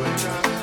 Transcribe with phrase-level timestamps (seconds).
[0.00, 0.59] when I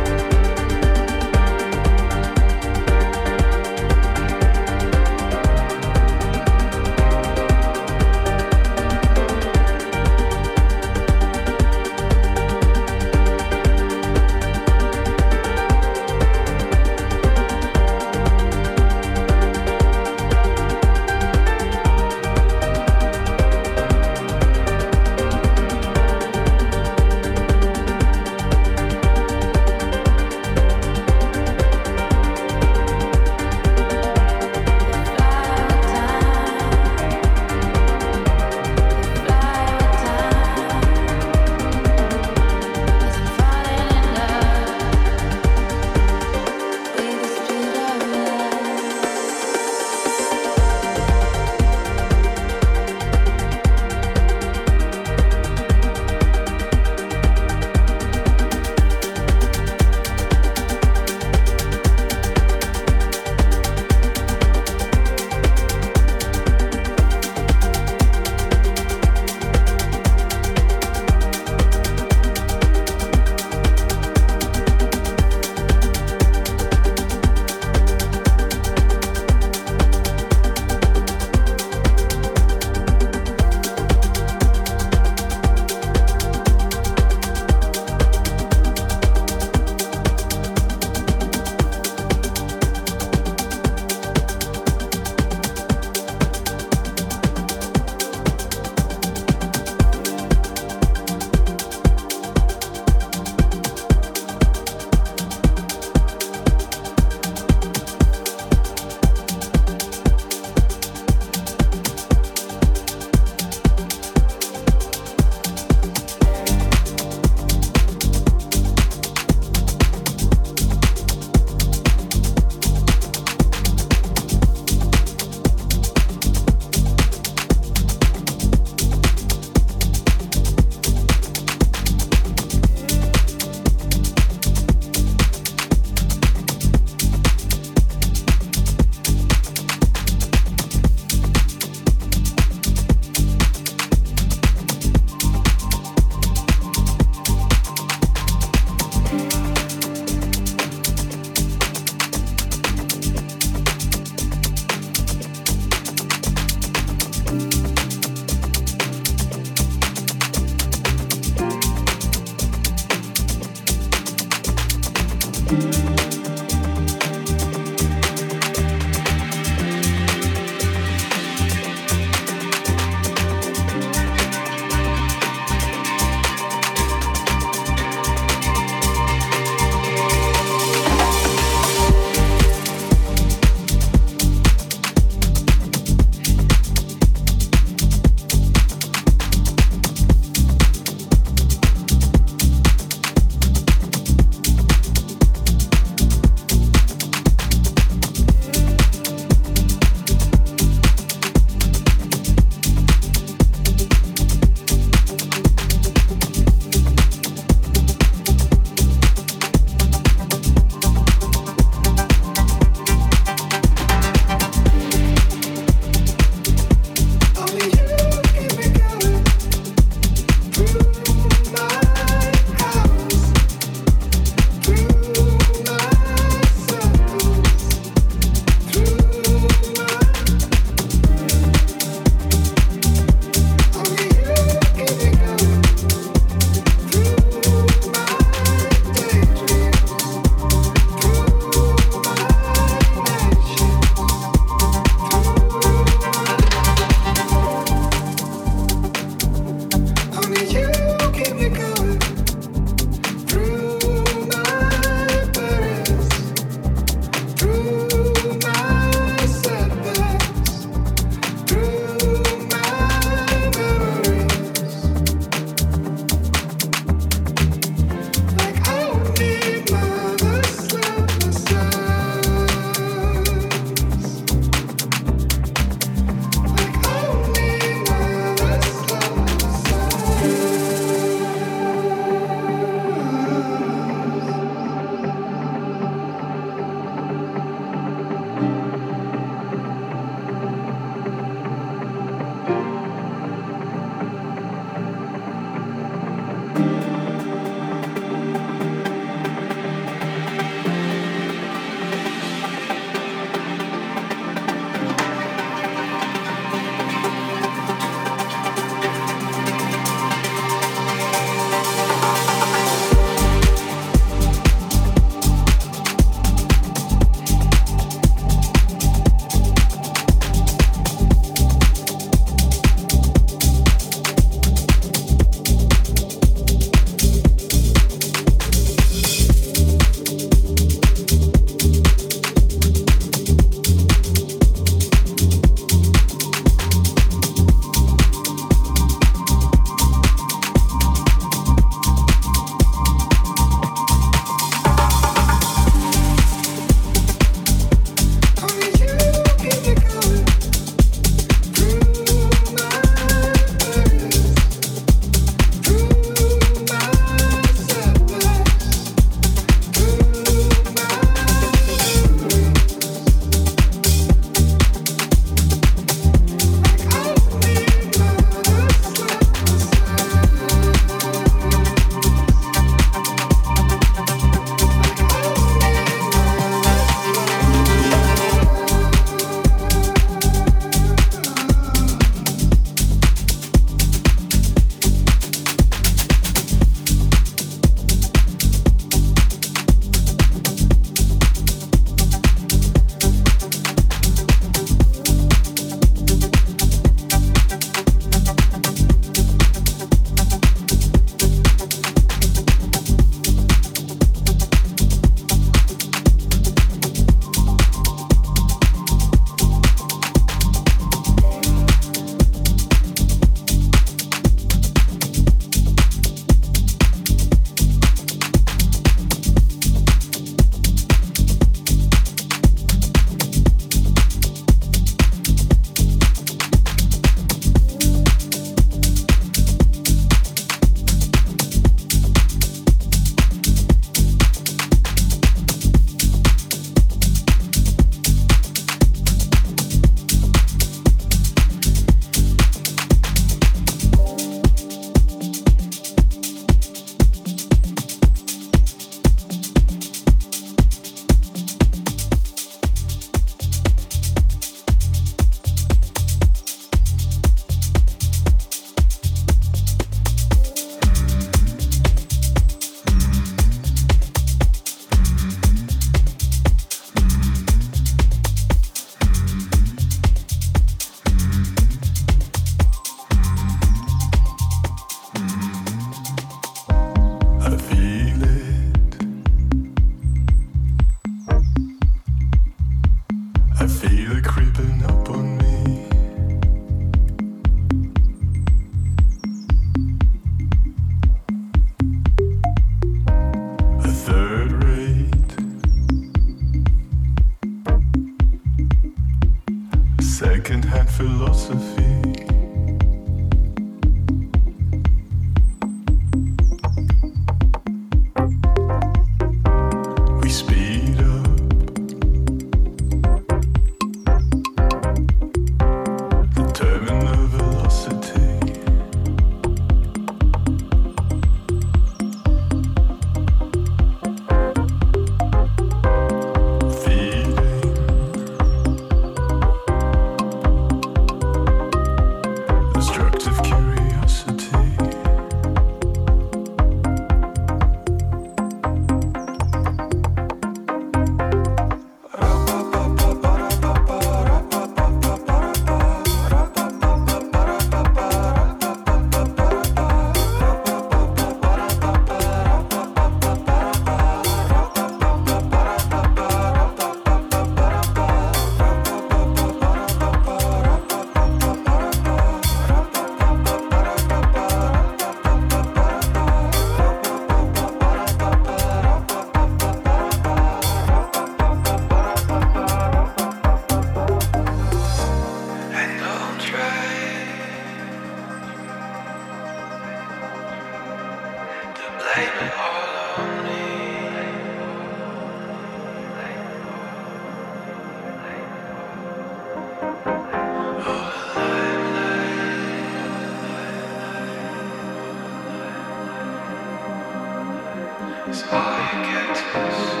[598.31, 600.00] All you get to